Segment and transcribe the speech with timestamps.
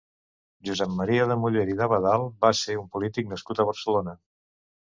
[0.69, 4.21] Josep Maria de Muller i d'Abadal va ser un polític nascut a Barcelona.